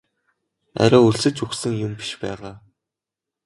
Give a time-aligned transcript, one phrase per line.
[0.83, 2.53] Арай өлсөж үхсэн юм биш байгаа?